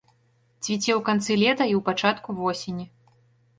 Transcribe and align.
Цвіце 0.63 0.91
ў 0.99 1.01
канцы 1.09 1.37
лета 1.43 1.63
і 1.73 1.77
ў 1.81 1.85
пачатку 1.91 2.29
восені. 2.43 2.85